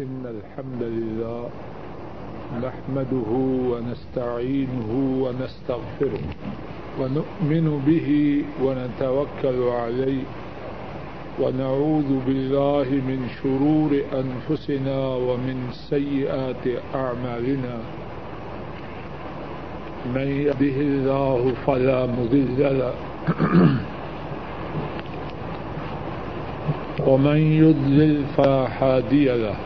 إن 0.00 0.26
الحمد 0.26 0.82
لله 0.82 1.48
نحمده 2.62 3.30
ونستعينه 3.70 4.90
ونستغفره 5.24 6.24
ونؤمن 7.00 7.82
به 7.86 8.08
ونتوكل 8.64 9.62
عليه 9.62 10.24
ونعوذ 11.40 12.10
بالله 12.26 12.88
من 13.08 13.20
شرور 13.40 13.90
أنفسنا 14.22 14.98
ومن 15.16 15.56
سيئات 15.72 16.64
أعمالنا 16.94 17.76
من 20.14 20.28
يده 20.48 20.76
الله 20.88 21.52
فلا 21.66 22.06
مضل 22.06 22.60
له 22.60 22.94
ومن 27.08 27.36
يضلل 27.64 28.24
فلا 28.36 28.66
هادي 28.80 29.24
له 29.24 29.65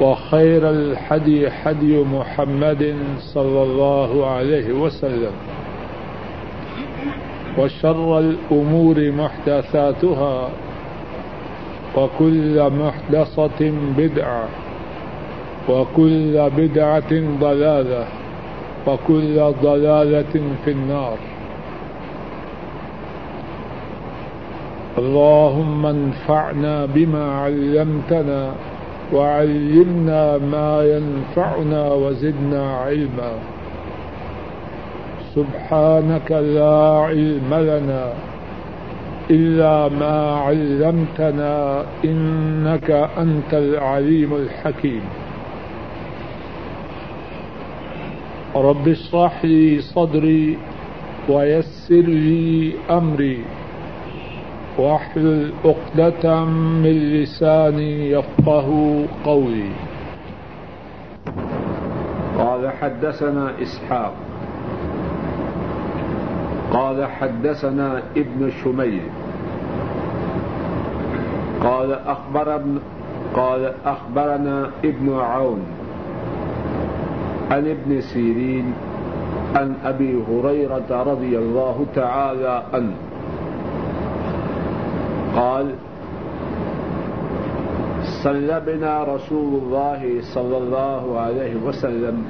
وخير 0.00 0.70
الحدي 0.70 1.50
حدي 1.50 1.98
محمد 2.04 2.96
صلى 3.18 3.62
الله 3.62 4.26
عليه 4.30 4.72
وسلم 4.72 5.32
وشر 7.58 8.18
الأمور 8.18 9.10
محدثاتها 9.10 10.48
وكل 11.96 12.70
محدثة 12.70 13.72
بدعة 13.98 14.44
وكل 15.68 16.50
بدعة 16.56 17.12
ضلالة 17.40 18.04
وكل 18.86 19.52
ضلالة 19.62 20.34
في 20.64 20.70
النار 20.70 21.16
اللهم 24.98 25.86
انفعنا 25.86 26.86
بما 26.86 27.24
علمتنا 27.32 28.54
وعلمنا 29.12 30.38
ما 30.38 30.84
ينفعنا 30.84 31.92
وزدنا 31.92 32.76
علما 32.76 33.32
سبحانك 35.34 36.30
لا 36.32 36.78
علم 37.06 37.54
لنا 37.54 38.12
إلا 39.30 39.88
ما 39.88 40.16
علمتنا 40.46 41.84
إنك 42.04 42.90
أنت 43.18 43.52
العليم 43.54 44.34
الحكيم 44.34 45.02
رب 48.56 48.88
اشرح 48.88 49.44
لي 49.44 49.80
صدري 49.80 50.58
ويسر 51.28 52.06
لي 52.28 52.72
أمري 52.90 53.38
واحلل 54.78 55.52
عقدة 55.64 56.44
من 56.44 57.22
لساني 57.22 58.10
يفقه 58.10 58.68
قولي. 59.24 59.70
قال 62.38 62.70
حدثنا 62.80 63.52
إسحاق. 63.62 64.14
قال 66.72 67.06
حدثنا 67.06 68.02
ابن 68.16 68.50
شميل. 68.64 69.02
قال 71.62 71.92
أخبر 71.92 72.54
ابن 72.54 72.78
قال 73.34 73.72
أخبرنا 73.84 74.70
ابن 74.84 75.18
عون 75.18 75.62
عن 77.50 77.66
ابن 77.66 78.00
سيرين 78.00 78.72
عن 79.54 79.74
أبي 79.84 80.22
هريرة 80.28 81.02
رضي 81.02 81.38
الله 81.38 81.86
تعالى 81.94 82.62
عنه. 82.72 83.11
قال 85.36 85.74
صلى 88.02 88.60
بنا 88.66 89.04
رسول 89.04 89.62
الله 89.62 90.20
صلى 90.20 90.56
الله 90.58 91.20
عليه 91.20 91.54
وسلم 91.56 92.24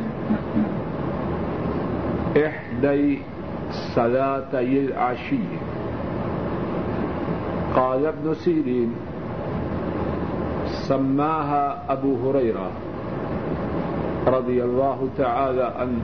إحدى 2.37 3.19
صلاتي 3.95 4.81
العشي. 4.87 5.45
قال 7.77 8.07
ابن 8.07 8.35
سيرين، 8.35 8.93
سماها 10.89 11.93
أبو 11.93 12.17
هريرة 12.25 12.71
رضي 14.27 14.65
الله 14.65 15.09
تعالى 15.19 15.73
عنه. 15.79 16.03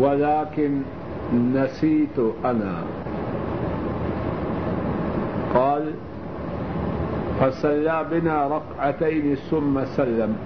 ولكن 0.00 0.82
نسيت 1.54 2.18
أنا 2.44 2.74
قال 5.54 5.92
فصلى 7.42 8.06
بنا 8.10 8.46
ركعتين 8.46 9.34
ثم 9.34 9.84
سلم. 9.84 10.36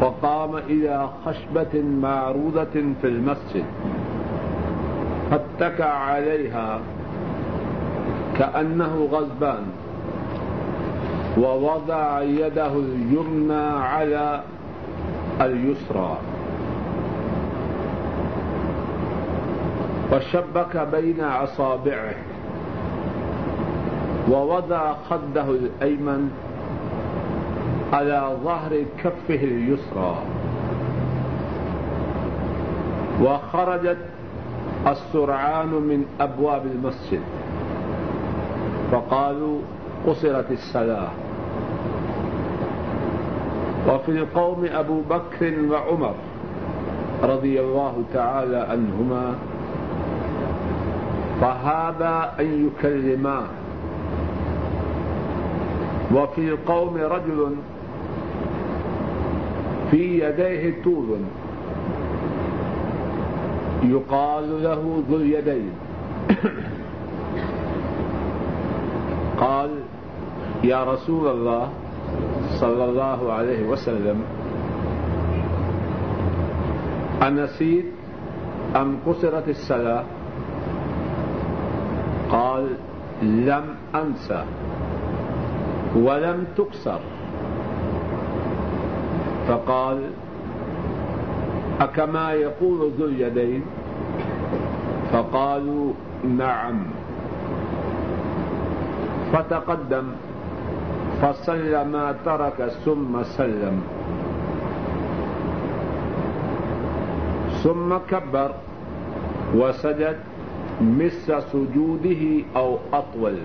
فقام 0.00 0.56
إلى 0.56 1.08
خشبة 1.26 1.82
معروضة 1.82 2.74
في 3.00 3.04
المسجد. 3.04 3.64
فاتكى 5.30 5.82
عليها 5.82 6.80
كأنه 8.38 9.08
غضبان 9.12 9.64
ووضع 11.38 12.22
يده 12.22 12.72
اليمنى 12.72 13.66
على 13.76 14.40
اليسرى. 15.40 16.16
وشبك 20.12 20.88
بين 20.92 21.20
أصابعه. 21.20 22.33
ووضع 24.30 24.92
خده 25.10 25.50
الأيمن 25.50 26.30
على 27.92 28.36
ظهر 28.44 28.84
كفه 28.98 29.44
اليسرى. 29.44 30.16
وخرجت 33.22 33.98
السرعان 34.86 35.68
من 35.68 36.04
أبواب 36.20 36.66
المسجد. 36.66 37.20
فقالوا 38.92 39.58
قصرت 40.06 40.50
الصلاة. 40.50 41.08
وفي 43.88 44.08
القوم 44.08 44.66
أبو 44.72 45.00
بكر 45.00 45.54
وعمر 45.70 46.14
رضي 47.22 47.60
الله 47.60 48.02
تعالى 48.14 48.56
عنهما، 48.56 49.34
فهذا 51.40 52.32
أن 52.40 52.66
يكلماه 52.66 53.46
وفي 56.12 56.48
القوم 56.48 56.96
رجل 56.96 57.56
في 59.90 60.20
يديه 60.20 60.82
طول 60.84 61.18
يقال 63.82 64.62
له 64.62 65.02
ذو 65.10 65.16
اليدين. 65.16 65.70
قال، 69.40 69.70
يا 70.64 70.84
رسول 70.84 71.28
الله 71.28 71.68
صلى 72.60 72.84
الله 72.84 73.32
عليه 73.32 73.68
وسلم، 73.68 74.22
أنسيت 77.22 77.84
أم 78.76 78.96
قصرت 79.06 79.48
الصلاة؟ 79.48 80.04
قال، 82.30 82.66
لم 83.22 83.64
أنسى. 83.94 84.44
ولم 85.96 86.44
تكسر 86.56 87.00
فقال، 89.48 89.98
أكما 91.80 92.32
يقول 92.32 92.90
ذو 92.98 93.06
اليدين؟ 93.06 93.62
فقالوا، 95.12 95.92
نعم. 96.38 96.76
فتقدم 99.32 100.04
فصلى 101.22 101.84
ما 101.84 102.14
ترك 102.24 102.72
ثم 102.84 103.22
سلم. 103.22 103.82
ثم 107.62 107.96
كبر، 108.10 108.50
وسجد 109.54 110.16
مثل 110.80 111.42
سجوده 111.42 112.44
أو 112.56 112.78
أطول. 112.92 113.38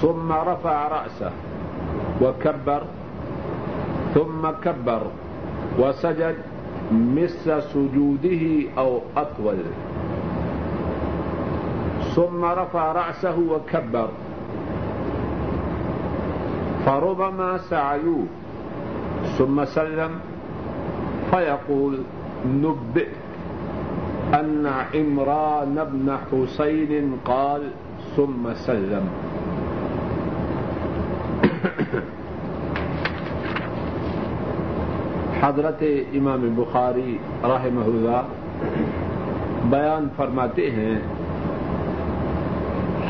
ثم 0.00 0.32
رفع 0.32 0.88
رأسه 0.88 1.32
وكبر، 2.22 2.82
ثم 4.14 4.50
كبر 4.64 5.02
وسجد 5.78 6.36
مثل 6.92 7.62
سجوده 7.62 8.44
أو 8.78 9.00
أطول. 9.16 9.56
ثم 12.14 12.44
رفع 12.44 12.92
رأسه 12.92 13.36
وكبر. 13.38 14.08
فربما 16.86 17.58
سعيوه، 17.58 18.24
ثم 19.38 19.64
سلم 19.64 20.10
فيقول 21.30 21.98
نبئت 22.46 23.16
أن 24.34 24.66
عمران 24.94 25.74
بن 25.92 26.16
حسين 26.30 27.16
قال 27.24 27.62
ثم 28.16 28.54
سلم. 28.54 29.08
حضرت 35.40 35.82
امام 36.12 36.54
بخاری 36.54 37.18
رحمہ 37.42 37.80
اللہ 37.80 38.22
بیان 39.64 40.08
فرماتے 40.16 40.70
ہیں، 40.70 40.98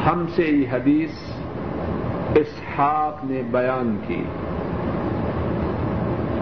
ہم 0.07 0.27
سے 0.35 0.43
یہ 0.43 0.67
حدیث 0.73 1.11
اسحاق 2.35 3.25
نے 3.25 3.43
بیان 3.51 3.97
کی۔ 4.07 4.25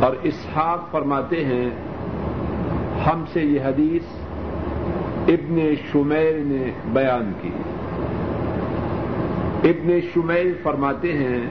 اور 0.00 0.16
اسحاق 0.22 0.90
فرماتے 0.90 1.44
ہیں، 1.44 1.70
ہم 3.06 3.24
سے 3.32 3.42
یہ 3.42 3.60
حدیث 3.64 4.02
ابن 5.28 5.74
شمیل 5.92 6.46
نے 6.46 6.70
بیان 6.92 7.32
کی۔ 7.42 7.50
ابن 9.70 9.98
شمیل 10.14 10.54
فرماتے 10.62 11.12
ہیں 11.12 11.50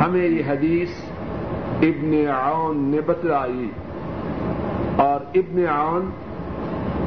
ہمیں 0.00 0.28
یہ 0.28 0.42
حدیث 0.48 0.88
ابن 1.82 2.24
عون 2.28 2.78
نے 2.78 3.00
بتلائی 3.06 3.70
اور 4.96 5.20
ابن 5.34 5.64
عون 5.68 6.10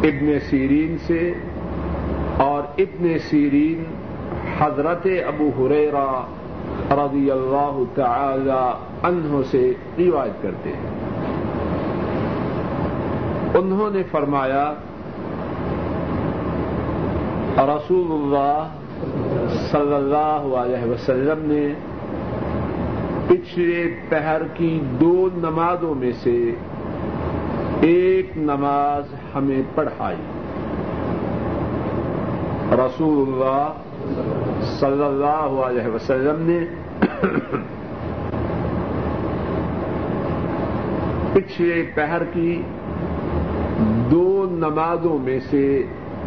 ابن 0.03 0.39
سیرین 0.49 0.97
سے 1.07 1.33
اور 2.37 2.63
ابن 2.77 3.17
سیرین 3.29 3.83
حضرت 4.59 5.07
ابو 5.27 5.49
حریرا 5.59 6.25
رضی 6.91 7.31
اللہ 7.31 7.79
تعالی 7.95 8.71
عنہ 9.03 9.41
سے 9.51 9.73
روایت 9.97 10.43
کرتے 10.43 10.69
ہیں۔ 10.69 10.89
انہوں 13.53 13.89
نے 13.93 14.03
فرمایا، 14.11 14.73
رسول 17.57 18.11
اللہ 18.11 18.67
صلی 19.71 19.95
اللہ 19.95 20.55
علیہ 20.55 20.91
وسلم 20.91 21.51
نے 21.51 21.73
پچھلے 23.33 23.83
پہر 24.09 24.41
کی 24.53 24.79
دو 24.99 25.29
نمازوں 25.33 25.95
میں 25.95 26.11
سے 26.23 26.51
ایک 27.81 28.37
نماز 28.37 29.03
ہمیں 29.35 29.61
پڑھائی۔ 29.75 30.17
رسول 32.71 33.17
اللہ 33.27 33.71
صلی 34.61 35.03
اللہ 35.03 35.63
علیہ 35.65 35.87
وسلم 35.87 36.41
نے 36.41 36.59
پچھلے 41.33 41.83
پہر 41.95 42.23
کی 42.33 42.61
دو 44.11 44.45
نمازوں 44.51 45.17
میں 45.17 45.39
سے 45.49 45.83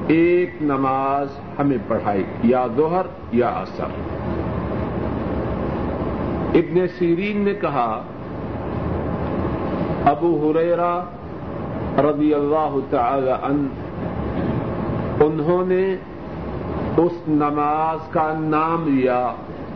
ایک 0.09 0.63
نماز 0.63 1.29
ہمیں 1.59 1.79
پڑھائی، 1.89 2.25
یا 2.43 2.67
دوہر 2.77 3.07
یا 3.33 3.49
اثر 3.49 4.16
ابن 6.57 6.87
سیرین 6.99 7.41
نے 7.41 7.55
کہا، 7.55 8.03
ابو 10.05 10.53
حریرا 10.53 11.05
رضی 11.99 12.35
اللہ 12.35 12.77
تعالی 12.91 13.31
عنہ، 13.31 13.69
انہوں 15.25 15.67
نے 15.67 15.97
اس 16.97 17.13
نماز 17.29 17.99
کا 18.11 18.35
نام 18.39 18.85
لیا 18.89 19.33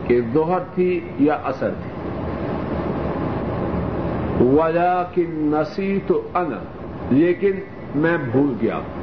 کہ 0.07 0.21
دوہر 0.21 0.59
تھی 0.75 0.99
یا 1.19 1.37
اثر 1.43 1.69
تھی۔ 1.69 1.91
وجہ 4.45 5.03
کی 5.13 5.25
نسی 5.29 5.99
تو 6.07 6.21
ان 6.33 6.51
لیکن 7.11 7.51
میں 7.95 8.17
بھول 8.31 8.53
گیا۔ 8.61 8.75
ہوں 8.75 9.00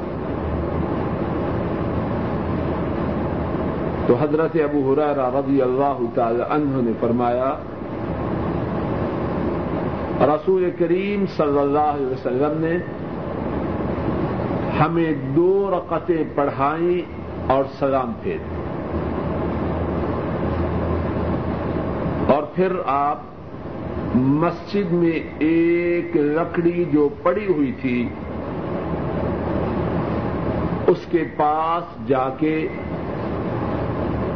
تو 4.09 4.15
حضرت 4.21 4.57
ابو 4.57 4.93
حرارہ 4.93 5.25
رضی 5.37 5.63
اللہ 5.63 5.99
تعالی 6.15 6.43
عنہ 6.51 6.83
نے 6.83 6.93
فرمایا، 7.01 7.51
رسول 10.21 10.71
کریم 10.79 11.25
صلی 11.37 11.59
اللہ 11.59 11.91
علیہ 11.97 12.07
وسلم 12.07 12.61
نے 12.61 12.79
ہمیں 14.81 15.13
دو 15.37 15.71
رقطیں 15.73 16.23
پڑھائیں 16.35 17.01
اور 17.47 17.65
سلام 17.79 18.13
پھیر۔ 18.23 18.41
اور 22.33 22.43
پھر 22.55 22.73
آپ 22.87 24.17
مسجد 24.17 24.93
میں 24.93 25.19
ایک 25.39 26.17
لکڑی 26.17 26.85
جو 26.93 27.09
پڑی 27.23 27.47
ہوئی 27.47 27.73
تھی، 27.81 28.09
اس 30.87 31.07
کے 31.11 31.25
پاس 31.37 32.09
جا 32.09 32.29
کے 32.39 32.69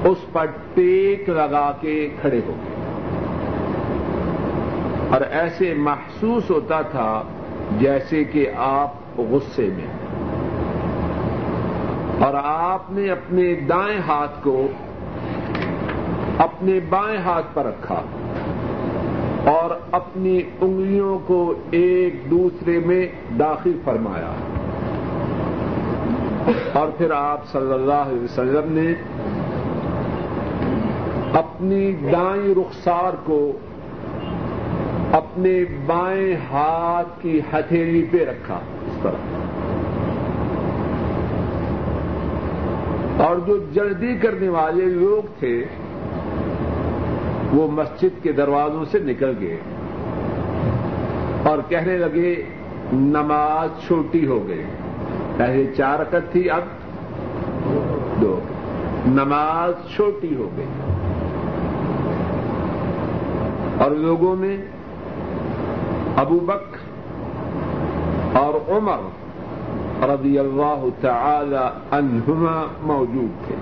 اس 0.05 0.33
پر 0.33 0.47
ٹیک 0.75 1.29
لگا 1.29 1.73
کے 1.81 2.09
کھڑے 2.21 2.41
ہو 2.47 2.53
گئے۔ 2.65 2.73
اور 5.11 5.21
ایسے 5.31 5.75
محسوس 5.75 6.51
ہوتا 6.51 6.83
تھا 6.83 7.23
جیسے 7.81 8.25
کہ 8.25 8.51
آپ 8.57 8.93
غصے 9.19 9.69
میں 9.77 9.87
اور 12.25 12.35
آپ 12.45 12.83
نے 12.91 13.11
اپنے 13.11 13.55
دائیں 13.55 14.01
ہاتھ 14.09 14.45
کو 14.45 14.67
اپنے 16.39 16.81
بائیں 16.89 17.19
ہاتھ 17.19 17.47
پر 17.55 17.65
رکھا 17.65 18.03
اور 19.51 19.79
اپنی 19.93 20.43
انگلیوں 20.61 21.19
کو 21.27 21.55
ایک 21.71 22.31
دوسرے 22.31 22.81
میں 22.87 23.07
داخل 23.39 23.79
فرمایا۔ 23.85 24.33
اور 26.73 26.89
پھر 26.99 27.11
آپ 27.11 27.47
صلی 27.47 27.73
اللہ 27.73 27.93
علیہ 27.93 28.25
وسلم 28.25 28.73
نے 28.73 28.95
اپنی 31.35 31.93
دائیں 31.93 32.55
رخسار 32.55 33.13
کو 33.25 33.53
اپنے 35.13 35.65
بائیں 35.87 36.35
ہاتھ 36.53 37.23
کی 37.23 37.41
ہتھیلی 37.53 38.07
پہ 38.11 38.25
رکھا 38.25 38.59
اس 38.87 38.99
طرح۔ 39.03 39.43
اور 43.23 43.37
جو 43.37 43.59
جلدی 43.73 44.17
کرنے 44.17 44.49
والے 44.49 44.85
لوگ 44.85 45.29
تھے، 45.39 45.65
وہ 47.53 47.71
مسجد 47.71 48.23
کے 48.23 48.33
دروازوں 48.33 48.85
سے 48.85 48.99
نکل 48.99 49.35
گئے 49.41 49.57
اور 51.43 51.59
کہنے 51.69 51.99
لگے، 51.99 52.43
نماز 52.93 53.87
چھوٹی 53.87 54.27
ہو 54.27 54.49
گئی۔ 54.49 54.65
پہلے 55.37 55.73
چار 55.77 55.99
رکعت 55.99 56.33
تھی، 56.33 56.51
اب 56.51 56.63
دو۔ 58.21 58.41
نماز 59.07 59.95
چھوٹی 59.95 60.37
ہو 60.37 60.51
گئی۔ 60.57 60.67
اور 63.79 63.91
لوگوں 63.91 64.37
میں 64.37 64.57
ابو 66.17 66.41
بک 66.41 66.77
اور 68.37 68.71
عمر 68.71 68.99
رضی 70.09 70.39
اللہ 70.39 70.85
تعالی 71.01 71.79
عنہما 71.91 72.67
موجود 72.83 73.47
تھے۔ 73.47 73.55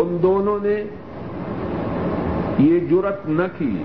ان 0.00 0.18
دونوں 0.22 0.58
نے 0.62 0.84
یہ 2.58 2.80
جرت 2.80 3.28
نہ 3.28 3.42
کی۔ 3.58 3.82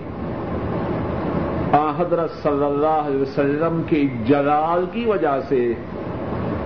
حضرت 1.98 2.32
صلی 2.44 2.66
اللہ 2.66 3.02
علیہ 3.08 3.22
وسلم 3.22 3.82
کے 3.88 4.04
جلال 4.26 4.86
کی 4.92 5.06
وجہ 5.06 5.40
سے 5.50 5.74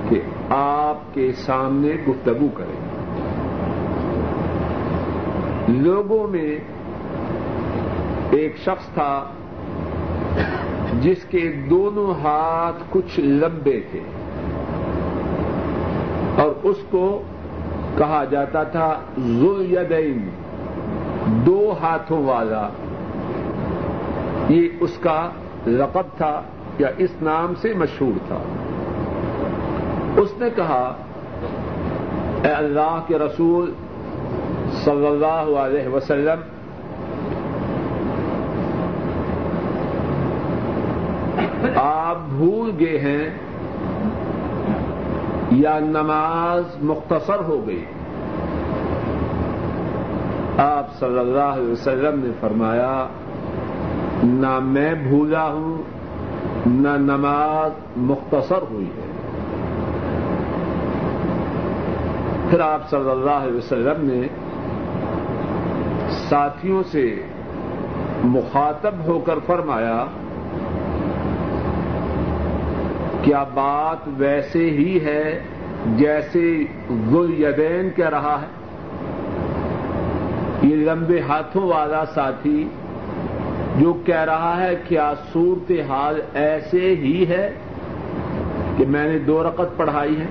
کہ 0.09 0.21
آپ 0.49 1.13
کے 1.13 1.31
سامنے 1.31 1.89
گفتگو 2.07 2.47
کریں۔ 2.57 2.94
لوگوں 5.67 6.27
میں 6.27 6.57
ایک 8.31 8.57
شخص 8.57 8.85
تھا 8.93 9.25
جس 11.01 11.23
کے 11.23 11.51
دونوں 11.69 12.13
ہاتھ 12.23 12.83
کچھ 12.89 13.19
لمبے 13.19 13.79
تھے 13.91 13.99
اور 16.37 16.51
اس 16.63 16.77
کو 16.89 17.21
کہا 17.97 18.23
جاتا 18.29 18.63
تھا 18.63 18.99
ذل 19.19 20.29
دو 21.25 21.73
ہاتھوں 21.81 22.23
والا۔ 22.23 22.69
یہ 24.49 24.67
اس 24.79 24.97
کا 24.97 25.29
لقب 25.67 26.17
تھا 26.17 26.41
یا 26.79 26.87
اس 26.97 27.09
نام 27.21 27.53
سے 27.61 27.73
مشہور 27.73 28.19
تھا۔ 28.27 28.37
اس 30.17 30.33
نے 30.37 30.49
کہا، 30.55 30.93
اے 32.43 32.49
اللہ 32.49 33.01
کے 33.07 33.17
رسول 33.17 33.73
صلی 34.85 35.07
اللہ 35.07 35.57
علیہ 35.59 35.87
وسلم 35.87 36.41
آپ 41.75 42.17
بھول 42.29 42.71
گئے 42.79 42.97
ہیں 42.99 43.29
یا 45.51 45.79
نماز 45.79 46.63
مختصر 46.81 47.39
ہو 47.39 47.67
گئی 47.67 47.85
آپ 50.57 50.93
صلی 50.99 51.19
اللہ 51.19 51.53
علیہ 51.55 51.71
وسلم 51.71 52.19
نے 52.23 52.31
فرمایا 52.39 53.07
نہ 54.23 54.59
میں 54.59 54.93
بھولا 54.93 55.47
ہوں، 55.47 55.81
نہ 56.65 56.95
نماز 56.97 57.71
مختصر 57.97 58.61
ہوئی 58.71 58.85
ہے۔ 58.85 59.11
پھر 62.49 62.59
آپ 62.59 62.89
صلی 62.89 63.09
اللہ 63.09 63.43
علیہ 63.43 63.57
وسلم 63.57 64.05
نے 64.05 64.27
ساتھیوں 66.29 66.83
سے 66.83 67.05
مخاطب 68.23 68.95
ہو 69.07 69.19
کر 69.19 69.39
فرمایا 69.45 70.05
کیا 73.21 73.43
بات 73.53 74.07
ویسے 74.17 74.69
ہی 74.69 74.99
ہے 75.05 75.39
جیسے 75.97 76.41
گل 77.13 77.33
یدین 77.41 77.89
کہہ 77.95 78.09
رہا 78.09 78.37
ہے؟ 78.41 78.47
یہ 80.61 80.75
لمبے 80.75 81.19
ہاتھوں 81.21 81.67
والا 81.67 82.05
ساتھی 82.05 82.67
جو 83.77 83.93
کہہ 84.05 84.23
رہا 84.23 84.55
ہے، 84.61 84.75
کیا 84.87 85.13
صورت 85.33 85.71
حال 85.89 86.19
ایسے 86.33 86.95
ہی 86.95 87.25
ہے 87.29 87.49
کہ 88.77 88.85
میں 88.85 89.07
نے 89.07 89.19
دو 89.19 89.43
رقط 89.43 89.77
پڑھائی 89.77 90.19
ہے 90.19 90.27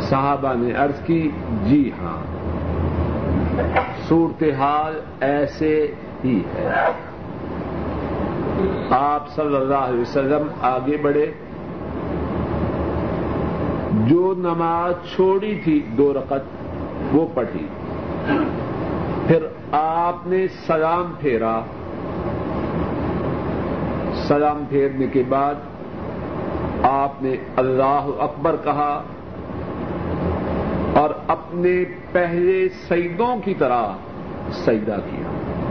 صحابہ 0.00 0.54
نے 0.56 0.72
عرض 0.74 1.00
کی 1.06 1.30
جی 1.64 1.90
ہاں۔ 2.02 2.18
صورت 4.08 4.44
حال 4.58 5.00
ایسے 5.20 5.94
ہی 6.24 6.40
ہے۔ 6.54 6.68
آپ 8.90 9.28
صلی 9.28 9.56
اللہ 9.56 9.74
علیہ 9.74 10.00
وسلم 10.00 10.48
آگے 10.62 10.96
بڑھے۔ 10.96 11.32
جو 14.06 14.34
نماز 14.38 15.14
چھوڑی 15.14 15.60
تھی 15.64 15.86
دو 15.98 16.12
رقط 16.14 16.66
وہ 17.12 17.26
پڑھی۔ 17.34 17.66
پھر 19.26 19.46
آپ 19.72 20.26
نے 20.26 20.48
سلام 20.66 21.12
پھیرا۔ 21.18 21.60
سلام 24.14 24.64
پھیرنے 24.68 25.06
کے 25.06 25.22
بعد 25.28 25.54
آپ 26.82 27.22
نے 27.22 27.36
اللہ 27.56 28.06
اکبر 28.18 28.56
کہا 28.64 29.02
اور 30.98 31.10
اپنے 31.28 31.84
پہلے 32.12 32.68
سیدوں 32.88 33.36
کی 33.44 33.54
طرح 33.54 33.82
سیدہ 34.52 34.96
کیا 35.10 35.26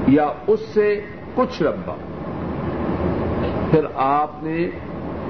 یا 0.08 0.32
اس 0.48 0.60
سے 0.60 1.02
کچھ 1.36 1.64
لمبا 1.64 1.96
پھر 3.72 3.86
آپ 3.96 4.44
نے 4.44 4.70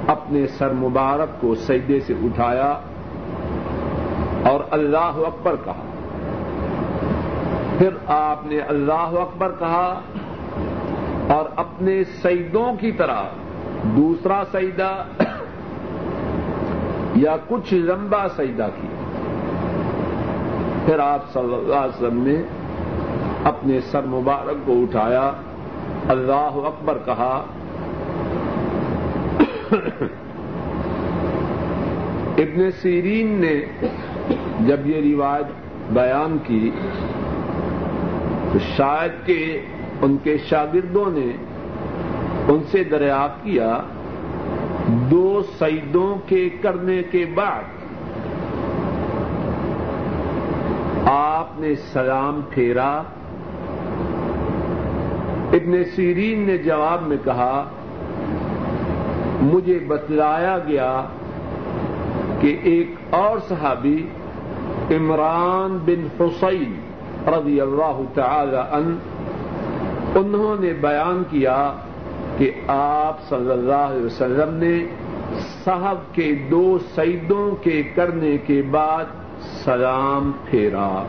اپنے 0.07 0.47
سر 0.47 0.73
مبارک 0.73 1.41
کو 1.41 1.55
سیدے 1.55 1.99
سے 1.99 2.13
اٹھایا 2.13 2.79
اور 4.43 4.59
اللہ 4.71 4.97
اکبر 4.97 5.55
کہا۔ 5.65 5.83
پھر 7.77 7.89
آپ 8.07 8.45
نے 8.45 8.59
اللہ 8.59 8.93
اکبر 8.93 9.51
کہا 9.59 10.01
اور 11.27 11.45
اپنے 11.55 12.03
سیدوں 12.03 12.73
کی 12.79 12.91
طرح 12.91 13.23
دوسرا 13.83 14.43
سیدہ 14.51 15.03
یا 17.15 17.35
کچھ 17.47 17.73
لمبا 17.73 18.27
سیدہ 18.35 18.67
کیا۔ 18.81 19.06
پھر 20.87 20.99
آپ 20.99 21.23
صلی 21.33 21.53
اللہ 21.53 21.75
علیہ 21.75 21.95
وسلم 21.95 22.19
نے 22.23 22.35
اپنے 23.45 23.79
سر 23.91 24.03
مبارک 24.09 24.65
کو 24.65 24.73
اٹھایا، 24.81 25.31
اللہ 26.09 26.59
اکبر 26.65 26.97
کہا، 27.05 27.33
ابن 32.43 32.69
سیرین 32.81 33.35
نے 33.41 33.53
جب 34.67 34.87
یہ 34.87 35.01
روایت 35.03 35.91
بیان 35.93 36.37
کی 36.47 36.69
تو 38.53 38.59
شاید 38.75 39.25
کہ 39.25 39.39
ان 40.01 40.17
کے 40.23 40.37
شاگردوں 40.49 41.09
نے 41.11 41.29
ان 42.47 42.63
سے 42.71 42.83
دریافت 42.91 43.43
کیا، 43.43 43.77
دو 45.11 45.41
سیدوں 45.59 46.13
کے 46.27 46.47
کرنے 46.61 47.01
کے 47.11 47.25
بعد 47.35 47.76
آپ 51.11 51.59
نے 51.59 51.75
سلام 51.75 52.41
پھیرا۔ 52.49 53.03
ابن 55.53 55.83
سیرین 55.95 56.39
نے 56.39 56.57
جواب 56.57 57.07
میں 57.07 57.17
کہا، 57.23 57.63
مجھے 59.41 59.79
بتلایا 59.87 60.57
گیا 60.67 61.03
کہ 62.39 62.57
ایک 62.63 62.87
اور 63.09 63.37
صحابی، 63.49 64.07
عمران 64.91 65.77
بن 65.85 66.07
حسین 66.19 66.75
رضی 67.27 67.61
اللہ 67.61 68.01
تعالی 68.13 68.57
ان 68.57 68.97
انہوں 70.15 70.55
نے 70.59 70.73
بیان 70.73 71.23
کیا 71.29 71.73
کہ 72.37 72.51
آپ 72.67 73.29
صلی 73.29 73.51
اللہ 73.51 73.73
علیہ 73.73 74.05
وسلم 74.05 74.53
نے 74.53 74.85
صاحب 75.63 75.97
کے 76.11 76.35
دو 76.51 76.77
سیدوں 76.95 77.63
کے 77.63 77.83
کرنے 77.95 78.37
کے 78.37 78.61
بعد 78.61 79.05
سلام 79.41 80.31
پھیرا۔ 80.45 81.03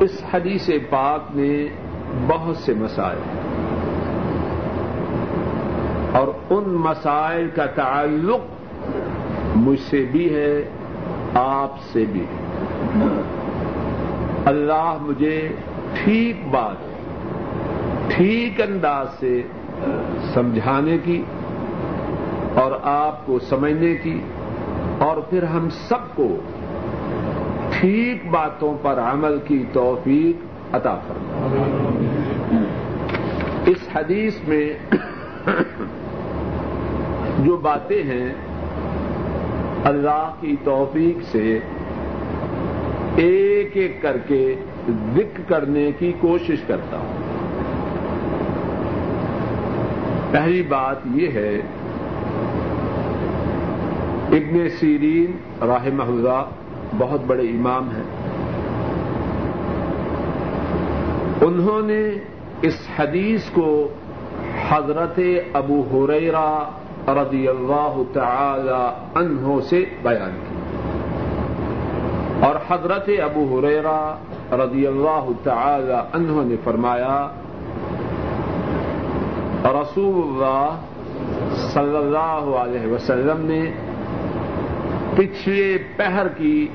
اس 0.00 0.22
حدیث 0.34 0.70
پاک 0.90 1.20
میں 1.34 1.68
بہت 2.26 2.56
سے 2.56 2.74
مسائل 2.74 3.18
اور 6.12 6.28
ان 6.50 6.64
مسائل 6.68 7.48
کا 7.54 7.66
تعلق 7.66 8.40
مجھ 9.56 9.80
سے 9.80 10.04
بھی 10.12 10.34
ہے، 10.34 10.62
آپ 11.34 11.80
سے 11.92 12.04
بھی 12.12 12.20
ہے۔ 12.20 13.20
اللہ 14.44 14.96
مجھے 15.00 15.48
ٹھیک 15.94 16.48
بات، 16.50 16.76
ٹھیک 18.08 18.60
انداز 18.60 19.08
سے 19.20 19.42
سمجھانے 20.34 20.98
کی 21.04 21.22
آپ 22.82 23.26
کو 23.26 23.38
سمجھنے 23.38 23.94
کی 23.94 24.20
اور 24.98 25.16
پھر 25.16 25.42
ہم 25.42 25.68
سب 25.70 26.16
کو 26.16 26.36
ٹھیک 27.70 28.30
باتوں 28.30 28.74
پر 28.82 28.98
عمل 28.98 29.38
کی 29.44 29.64
توفیق 29.72 30.74
عطا 30.74 30.94
فرما 30.94 31.48
اس 33.66 33.88
حدیث 33.94 34.34
میں 34.48 34.72
جو 37.38 37.56
باتیں 37.56 38.02
ہیں، 38.02 38.34
اللہ 39.84 40.34
کی 40.40 40.56
توفیق 40.64 41.22
سے 41.22 41.58
ایک 43.16 43.70
ایک 43.74 44.02
کر 44.02 44.16
کے 44.26 44.54
ذکر 44.88 45.42
کرنے 45.48 45.90
کی 45.98 46.12
کوشش 46.20 46.56
کرتا 46.66 46.96
ہوں۔ 46.96 47.14
پہلی 50.30 50.62
بات 50.62 50.96
یہ 51.14 51.28
ہے 51.28 51.60
ابن 54.32 54.68
سیرین 54.68 55.30
رحمہ 55.62 56.02
اللہ 56.02 56.42
بہت 56.98 57.20
بڑے 57.26 57.42
امام 57.42 57.88
ہیں۔ 57.90 58.04
انہوں 61.46 61.80
نے 61.82 62.02
اس 62.62 62.78
حدیث 62.98 63.50
کو 63.50 63.88
حضرت 64.68 65.20
ابو 65.54 65.82
حریرا 65.92 66.70
رضی 67.08 67.48
اللہ 67.48 68.02
تعالی 68.12 68.80
عنہ 69.14 69.60
سے 69.68 69.84
بیان 70.02 70.38
کی 70.48 70.56
اور 72.46 72.56
حضرت 72.68 73.10
ابو 73.22 73.44
حریرا 73.52 74.00
رضی 74.52 74.86
اللہ 74.86 75.30
تعالی 75.42 75.98
عنہ 76.12 76.44
نے 76.44 76.56
فرمایا، 76.64 77.28
رسول 79.64 80.22
اللہ 80.22 80.76
صلی 81.72 81.96
اللہ 81.96 82.56
علیہ 82.56 82.92
وسلم 82.92 83.46
نے 83.46 83.60
پچھلے 85.20 85.78
پہر 85.96 86.28
کی 86.28 86.68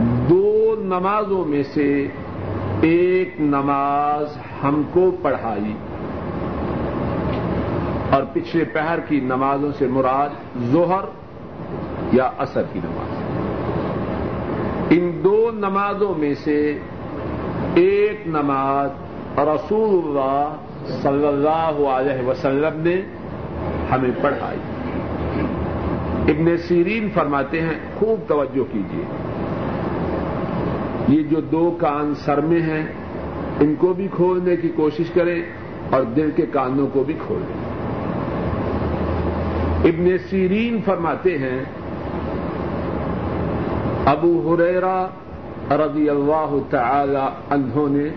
دو 0.00 0.74
نمازوں 0.78 1.44
میں 1.44 1.62
سے 1.62 2.08
ایک 2.80 3.40
نماز 3.40 4.38
ہم 4.64 4.82
کو 4.92 5.10
پڑھائی 5.22 5.74
اور 8.10 8.22
پچھلے 8.32 8.64
پہر 8.64 8.98
کی 9.00 9.20
نمازوں 9.20 9.72
سے 9.78 9.86
مراد 9.86 10.28
ظہر 10.72 11.04
یا 12.12 12.30
اثر 12.38 12.62
کی 12.72 12.80
نماز۔ 12.84 13.22
ان 14.90 15.20
دو 15.24 15.50
نمازوں 15.54 16.14
میں 16.18 16.34
سے 16.34 16.78
ایک 17.74 18.22
نماز 18.26 18.90
رسول 19.38 20.04
اللہ 20.04 20.54
صلی 20.86 21.26
اللہ 21.26 21.88
علیہ 21.88 22.28
وسلم 22.28 22.80
نے 22.80 23.02
ہمیں 23.90 24.22
پڑھائی۔ 24.22 24.58
ابن 26.28 26.56
سیرین 26.56 27.08
فرماتے 27.14 27.60
ہیں، 27.62 27.74
خوب 27.98 28.28
توجہ 28.28 28.64
کیجیے 28.72 29.04
یہ 31.08 31.22
جو 31.22 31.40
دو 31.40 31.70
کان 31.70 32.14
سر 32.14 32.40
میں 32.40 32.60
ہیں، 32.62 32.86
ان 33.60 33.74
کو 33.78 33.92
بھی 33.92 34.08
کھولنے 34.16 34.56
کی 34.56 34.68
کوشش 34.68 35.10
کریں 35.10 35.42
اور 35.90 36.02
دل 36.02 36.30
کے 36.36 36.46
کانوں 36.46 36.86
کو 36.92 37.04
بھی 37.04 37.14
کھولے 37.26 37.52
ابن 39.88 40.16
سیرین 40.30 40.78
فرماتے 40.84 41.38
ہیں، 41.38 41.58
ابو 44.06 44.54
ہریرا 44.54 45.06
رضی 45.70 46.08
اللہ 46.08 46.56
تعالی 46.70 47.26
عنہ 47.50 47.86
نے 47.88 48.08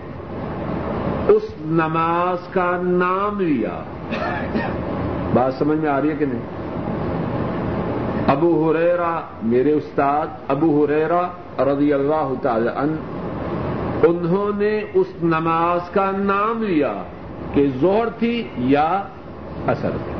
اس 1.32 1.42
نماز 1.60 2.48
کا 2.50 2.70
نام 2.82 3.40
لیا۔ 3.40 3.82
بات 5.34 5.54
سمجھ 5.54 5.78
میں 5.78 5.90
آ 5.90 6.00
رہی 6.00 6.10
ہے 6.10 6.14
کہ 6.18 6.26
نہیں؟ 6.26 6.61
ابو 8.32 8.70
ہریرا 8.70 9.20
میرے 9.42 9.72
استاد 9.72 10.26
ابو 10.48 10.84
ہریرا 10.84 11.22
رضی 11.58 11.92
اللہ 11.92 12.32
تعالی 12.42 12.68
عنہ، 12.68 12.96
انہوں 14.06 14.58
نے 14.58 14.80
اس 14.94 15.06
نماز 15.22 15.90
کا 15.90 16.10
نام 16.10 16.62
لیا 16.62 16.92
کہ 17.52 17.66
زور 17.80 18.06
تھی 18.18 18.48
یا 18.56 19.02
اثر 19.66 19.90
تھی۔ 19.90 20.12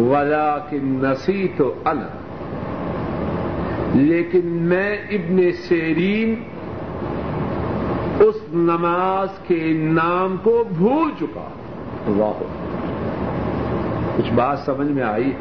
ولا 0.00 0.58
کہ 0.58 0.78
نسی 0.82 1.48
تو 1.56 1.74
لیکن 3.94 4.40
میں 4.44 4.96
ابن 5.10 5.52
سیرین 5.52 6.34
اس 8.20 8.36
نماز 8.52 9.28
کے 9.46 9.72
نام 9.92 10.36
کو 10.42 10.64
بھول 10.78 11.10
چکا۔ 11.20 11.48
اللہ۔ 12.06 12.42
کچھ 14.16 14.32
بات 14.34 14.58
سمجھ 14.58 14.90
میں 14.90 15.02
آئی؟ 15.02 15.32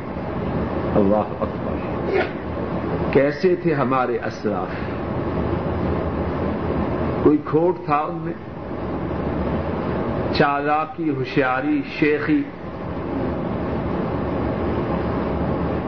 اللہ 0.96 1.16
اکبر۔ 1.16 1.74
کیسے 3.12 3.56
تھے 3.56 3.74
ہمارے 3.74 4.18
اسلاف 4.26 4.68
کوئی 7.24 7.38
کھوٹ 7.46 7.86
تھا 7.86 7.98
ان 7.98 8.16
میں؟ 8.16 8.34
چالاکی، 10.34 11.10
ہوشیاری، 11.10 11.82
شیخی۔ 12.00 12.42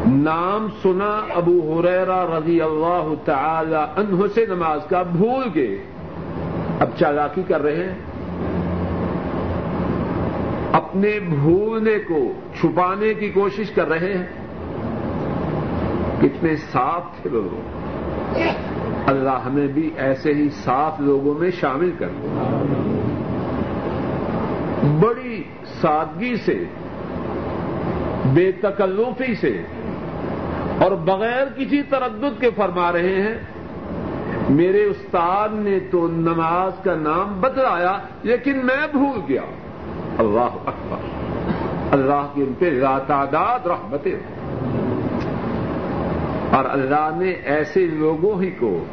نام 0.05 0.67
سنا 0.83 1.21
ابو 1.35 1.79
حریرا 1.79 2.25
رضی 2.25 2.61
اللہ 2.61 3.13
تعالی 3.25 3.75
عنہ 3.75 4.27
سے 4.35 4.45
نماز 4.45 4.79
کا 4.89 5.01
بھول 5.01 5.43
گئے۔ 5.55 5.77
اب 6.79 6.89
چالاکی 6.99 7.43
کر 7.47 7.61
رہے 7.61 7.83
ہیں۔ 7.83 7.95
اپنے 10.73 11.19
بھولنے 11.19 11.99
کو، 12.07 12.33
چھپانے 12.59 13.13
کی 13.13 13.29
کوشش 13.29 13.71
کر 13.71 13.89
رہے 13.89 14.13
ہیں۔ 14.13 14.38
کتنے 16.21 16.55
صاف 16.55 17.21
تھے 17.21 17.29
لوگ 17.29 17.55
اللہ 19.05 19.39
ہمیں 19.45 19.67
بھی 19.67 19.89
ایسے 19.97 20.33
ہی 20.33 20.49
صاف 20.49 20.99
لوگوں 20.99 21.33
میں 21.33 21.51
شامل 21.51 21.91
کر 21.99 22.07
بڑی 24.99 25.43
سادگی 25.81 26.35
سے، 26.35 26.63
بے 28.25 28.51
تکلفی 28.51 29.35
سے، 29.35 29.63
اور 30.79 30.91
بغیر 30.91 31.45
کسی 31.57 31.81
تردد 31.81 32.41
کے 32.41 32.49
فرما 32.55 32.91
رہے 32.91 33.21
ہیں، 33.21 33.35
میرے 34.49 34.83
استاد 34.83 35.49
نے 35.51 35.79
تو 35.79 36.07
نماز 36.07 36.83
کا 36.83 36.95
نام 36.95 37.41
بتلایا 37.41 37.97
لیکن 38.23 38.57
میں 38.57 38.87
بھول 38.91 39.19
گیا۔ 39.27 39.41
اللہ 40.17 40.55
اکبر۔ 40.65 40.97
اللہ 41.91 42.27
کی 42.33 42.41
ان 42.41 42.53
پہ 42.59 42.79
راتعداد 42.79 43.67
رحمتیں۔ 43.67 44.38
اور 46.51 46.65
اللہ 46.65 47.09
نے 47.15 47.29
ایسے 47.29 47.85
لوگوں 47.85 48.41
ہی 48.41 48.51
کو، 48.51 48.85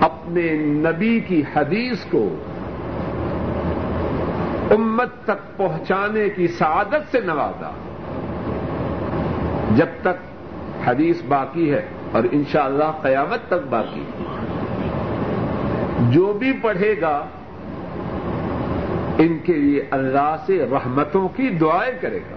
اپنے 0.00 0.52
نبی 0.56 1.20
کی 1.20 1.42
حدیث 1.56 2.04
کو 2.04 2.36
امت 4.70 5.08
تک 5.24 5.56
پہنچانے 5.56 6.28
کی 6.28 6.46
سعادت 6.46 7.12
سے 7.12 7.20
نوازا۔ 7.20 7.70
جب 9.74 9.86
تک 10.00 10.88
حدیث 10.88 11.22
باقی 11.28 11.72
ہے 11.72 11.86
اور 12.12 12.22
انشاءاللہ 12.32 12.84
اللہ 12.84 13.02
قیامت 13.02 13.48
تک 13.48 13.66
باقی 13.70 14.04
جو 16.10 16.32
بھی 16.32 16.52
پڑھے 16.62 16.94
گا، 17.00 17.24
ان 19.18 19.38
کے 19.44 19.52
لیے 19.52 19.84
اللہ 19.90 20.36
سے 20.46 20.66
رحمتوں 20.72 21.28
کی 21.28 21.48
دعائیں 21.48 21.94
کرے 22.00 22.18
گا۔ 22.18 22.36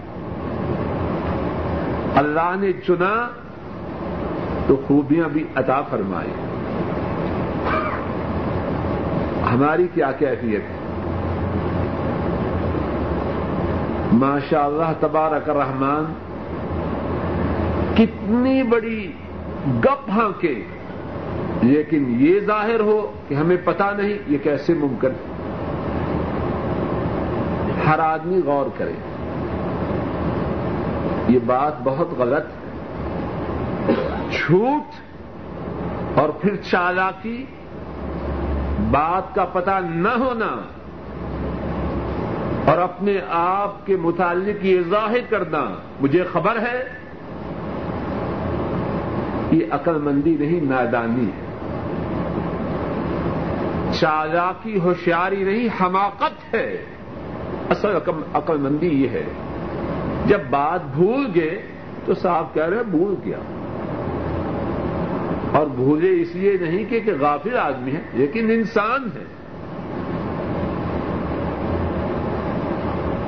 اللہ 2.15 2.55
نے 2.59 2.71
چنا 2.73 3.27
تو 4.69 4.75
خوبیاں 4.87 5.29
بھی 5.29 5.43
عطا 5.55 5.81
فرمائی 5.81 6.31
ہماری 9.53 9.87
کیا 9.93 10.11
کیفیت؟ 10.11 10.61
ہے 10.61 10.75
ماشاء 14.13 14.63
اللہ 14.63 14.91
تبارک 14.99 15.49
رحمان 15.49 16.13
کتنی 17.95 18.63
بڑی 18.63 19.11
گپ 19.85 20.09
ہاں 20.09 20.41
کے 20.41 20.63
لیکن 21.61 22.15
یہ 22.19 22.39
ظاہر 22.39 22.79
ہو 22.79 23.11
کہ 23.27 23.33
ہمیں 23.33 23.57
پتا 23.63 23.91
نہیں 23.91 24.17
یہ 24.27 24.37
کیسے 24.43 24.73
ممکن 24.73 25.09
ہر 27.87 27.99
آدمی 27.99 28.41
غور 28.45 28.65
کرے۔ 28.77 28.93
یہ 31.27 31.39
بات 31.45 31.73
بہت 31.83 32.07
غلط 32.17 32.45
ہے۔ 32.45 32.68
جھوٹ 34.49 34.93
اور 36.19 36.29
پھر 36.29 36.55
چالاکی 36.55 37.45
بات 38.91 39.35
کا 39.35 39.45
پتہ 39.45 39.79
نہ 39.89 40.07
ہونا 40.07 40.61
اور 42.71 42.77
اپنے 42.77 43.17
آپ 43.29 43.85
کے 43.85 43.97
متعلق 43.97 44.65
یہ 44.65 44.81
ظاہر 44.89 45.19
کرنا 45.29 45.75
مجھے 46.01 46.23
خبر 46.23 46.59
ہے 46.61 46.89
یہ 49.51 49.65
عقل 49.71 50.01
مندی 50.01 50.37
نہیں، 50.39 50.61
نادانی 50.69 51.25
ہے۔ 51.25 51.45
چالاکی، 53.93 54.79
ہوشیاری 54.79 55.43
نہیں، 55.43 55.67
حماقت 55.81 56.53
ہے۔ 56.53 56.85
اصل 57.69 57.89
عقل 58.33 58.57
مندی 58.57 58.87
یہ 58.87 59.09
ہے۔ 59.09 59.25
جب 60.25 60.39
بات 60.49 60.85
بھول 60.85 61.31
گئے 61.35 61.61
تو 62.05 62.13
صاحب 62.13 62.53
کہہ 62.53 62.65
رہے 62.65 62.83
بھول 62.83 63.15
گیا۔ 63.25 63.37
اور 65.51 65.67
بھولے 65.67 66.21
اس 66.21 66.35
لیے 66.35 66.57
نہیں 66.61 66.85
کہ 66.89 66.99
کہ 66.99 67.11
غافل 67.19 67.57
آدمی 67.57 67.91
ہے، 67.91 68.01
لیکن 68.13 68.51
انسان 68.51 69.09
ہے۔ 69.15 69.23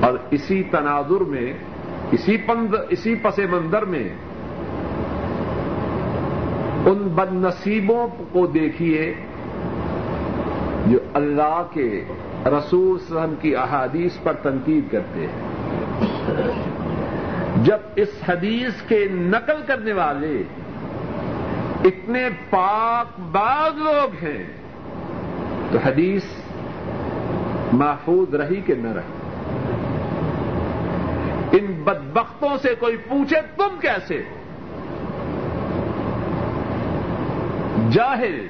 اور 0.02 0.18
اسی 0.32 0.64
تناظر 0.64 1.22
میں، 1.22 1.54
اسی 2.12 2.38
پند، 2.38 2.76
اسی 2.90 3.16
پس 3.16 3.38
منظر 3.38 3.86
میں، 3.86 4.10
ان 6.86 7.08
بد 7.16 7.34
نصیبوں 7.34 8.08
کو 8.32 8.48
دیکھیے 8.48 9.14
جو 10.88 11.00
اللہ 11.14 11.64
کے 11.74 12.06
رسول 12.46 12.96
وسلم 12.96 13.34
کی 13.42 13.56
احادیث 13.56 14.12
پر 14.24 14.34
تنقید 14.34 14.92
کرتے 14.92 15.20
ہیں۔ 15.20 15.62
جب 17.64 17.78
اس 17.96 18.10
حدیث 18.30 18.82
کے 18.82 19.08
نقل 19.12 19.62
کرنے 19.66 19.94
والے 19.94 20.44
اتنے 21.86 22.30
پاک 22.50 23.20
باز 23.20 23.78
لوگ 23.78 24.26
ہیں 24.26 24.44
تو 25.72 25.78
حدیث 25.86 26.24
محفوظ 27.74 28.36
رہی 28.36 28.62
کہ 28.62 28.76
نہ 28.76 28.88
رہی؟ 28.88 29.20
ان 31.52 31.84
بدبختوں 31.84 32.58
سے 32.62 32.76
کوئی 32.80 32.98
پوچھے 32.98 33.42
تم 33.58 33.80
کیسے؟ 33.82 34.24
جاہل، 37.92 38.48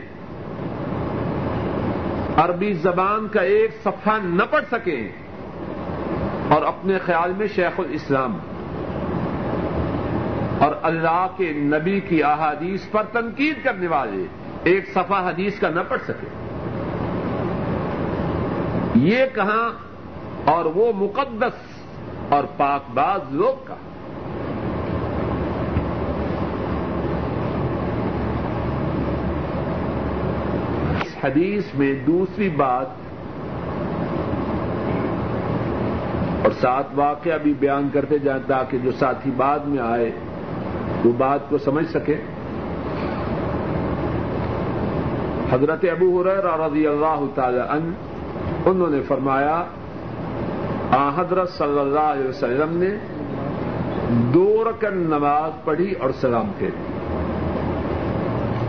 عربی 2.38 2.74
زبان 2.74 3.28
کا 3.28 3.42
ایک 3.42 3.72
صفحہ 3.84 4.18
نہ 4.24 4.44
پڑھ 4.52 4.66
سکیں 4.72 5.10
اور 6.50 6.62
اپنے 6.62 7.00
خیال 7.00 7.34
میں 7.38 7.48
شیخ 7.56 7.80
الاسلام 7.80 8.38
اور 10.62 10.72
اللہ 10.82 11.28
کے 11.38 11.54
نبی 11.54 12.00
کی 12.00 12.24
احادیث 12.24 12.90
پر 12.92 13.04
تنقید 13.12 13.64
کرنے 13.64 13.88
والے 13.88 14.26
ایک 14.64 14.90
صفحہ 14.90 15.30
حدیث 15.30 15.60
کا 15.60 15.70
نہ 15.70 15.80
پڑھ 15.88 16.02
سکے۔ 16.04 16.28
یہ 18.96 19.26
کہاں 19.36 19.70
اور 20.46 20.66
وہ 20.66 20.92
مقدس 20.96 21.62
اور 22.30 22.44
پاک 22.58 22.82
باز 22.94 23.34
لوگ 23.34 23.68
کہاں 23.68 23.90
حدیث 31.24 31.64
میں 31.74 31.94
دوسری 31.94 32.50
بات 32.50 32.88
اور 36.44 36.52
سات 36.52 36.84
واقعہ 36.96 37.38
بھی 37.38 37.54
بیان 37.54 37.90
کرتے 37.94 38.18
جائیں 38.18 38.42
تاکہ 38.48 38.78
جو 38.78 38.92
ساتھی 38.92 39.32
بعد 39.38 39.60
میں 39.60 39.80
آئے 39.80 40.12
وہ 41.06 41.12
بات 41.18 41.50
کو 41.50 41.58
سمجھ 41.58 41.86
سکے۔ 41.90 42.16
حضرت 45.52 45.86
ابو 45.92 46.08
حریر 46.20 46.46
رضی 46.60 46.88
اللہ 46.88 47.24
تعالی 47.36 47.60
عنہ، 47.70 47.92
انہوں 48.66 48.90
نے 48.90 49.02
فرمایا، 49.08 49.64
آ 50.92 51.10
حضرت 51.16 51.50
صلی 51.50 51.80
اللہ 51.80 52.08
علیہ 52.14 52.28
وسلم 52.28 52.78
نے 52.78 52.90
دو 54.34 54.64
رکن 54.70 54.98
نماز 54.98 55.64
پڑھی 55.64 55.92
اور 55.92 56.10
سلام 56.22 56.52
پھیری 56.58 56.82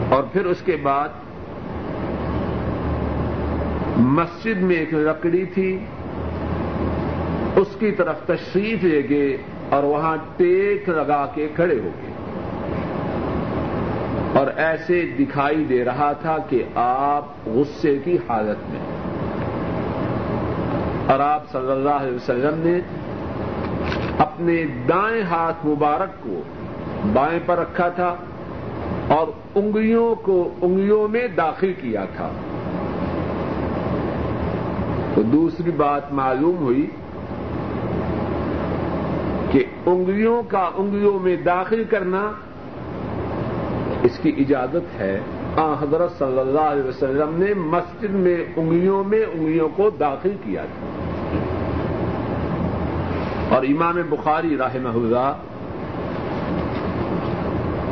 اور 0.08 0.22
پھر 0.32 0.44
اس 0.44 0.62
کے 0.62 0.76
بعد 0.82 1.08
مسجد 3.98 4.62
میں 4.62 4.76
ایک 4.76 4.94
لکڑی 4.94 5.44
تھی، 5.44 5.78
اس 7.56 7.76
کی 7.78 7.90
طرف 7.92 8.26
تشریف 8.26 8.84
لے 8.84 9.02
گئے 9.08 9.36
اور 9.70 9.82
وہاں 9.82 10.16
ٹیک 10.36 10.88
لگا 10.88 11.24
کے 11.34 11.48
کھڑے 11.54 11.78
ہو 11.78 11.90
گئے۔ 12.02 12.11
اور 14.34 14.46
ایسے 14.56 15.02
دکھائی 15.18 15.64
دے 15.64 15.84
رہا 15.84 16.12
تھا 16.12 16.36
کہ 16.48 16.64
آپ 16.74 17.24
غصے 17.46 17.98
کی 18.04 18.18
حالت 18.28 18.70
میں 18.70 18.80
اور 21.12 21.20
آپ 21.20 21.50
صلی 21.52 21.70
اللہ 21.70 21.90
علیہ 21.90 22.14
وسلم 22.14 22.60
نے 22.68 22.80
اپنے 24.18 24.64
دائیں 24.88 25.22
ہاتھ 25.22 25.66
مبارک 25.66 26.22
کو 26.22 26.42
بائیں 27.12 27.40
پر 27.46 27.58
رکھا 27.58 27.88
تھا 27.88 28.16
اور 29.08 29.26
انگلیوں 29.54 30.14
کو 30.14 30.50
انگلیوں 30.62 31.08
میں 31.08 31.26
داخل 31.28 31.72
کیا 31.80 32.04
تھا۔ 32.16 32.28
تو 35.14 35.22
دوسری 35.22 35.70
بات 35.70 36.12
معلوم 36.12 36.56
ہوئی 36.56 36.90
کہ 39.50 39.64
انگلیوں 39.86 40.42
کا 40.48 40.70
انگلیوں 40.76 41.18
میں 41.18 41.36
داخل 41.36 41.84
کرنا 41.90 42.32
اس 44.02 44.18
کی 44.22 44.32
اجازت 44.38 45.00
ہے۔ 45.00 45.20
آ، 45.56 45.72
حضرت 45.72 46.18
صلی 46.18 46.38
اللہ 46.38 46.60
علیہ 46.60 46.82
وسلم 46.82 47.42
نے 47.42 47.54
مسجد 47.54 48.10
میں 48.10 48.44
انگلیوں 48.56 49.04
میں 49.04 49.22
انگلیوں 49.32 49.68
کو 49.76 49.90
داخل 49.90 50.36
کیا 50.44 50.64
تھا۔ 50.64 50.86
اور 53.54 53.62
امام 53.62 54.02
بخاری 54.10 54.56
رحمہ 54.56 54.88
اللہ 54.88 55.32